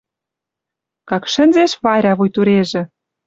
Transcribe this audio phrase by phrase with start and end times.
[1.09, 2.81] Как шӹнзеш Варя вуй турежӹ